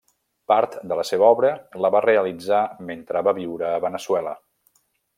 [0.51, 1.51] Part de la seva obra
[1.87, 4.37] la va realitzar mentre va viure a Veneçuela.